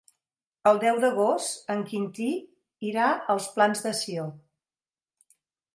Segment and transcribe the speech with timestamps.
[0.69, 2.31] El deu d'agost en Quintí
[2.93, 4.29] irà als Plans de Sió.